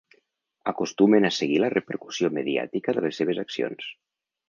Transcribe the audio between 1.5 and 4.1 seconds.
la repercussió mediàtica de les seves accions.